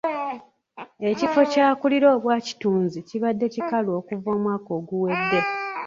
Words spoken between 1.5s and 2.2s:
ky'akulira